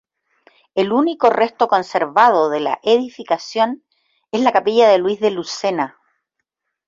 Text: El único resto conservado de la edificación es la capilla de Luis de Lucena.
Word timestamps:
El 0.73 0.93
único 0.93 1.29
resto 1.29 1.67
conservado 1.67 2.49
de 2.49 2.59
la 2.59 2.79
edificación 2.81 3.83
es 4.31 4.41
la 4.41 4.51
capilla 4.51 4.89
de 4.89 4.97
Luis 4.97 5.19
de 5.19 5.29
Lucena. 5.29 5.99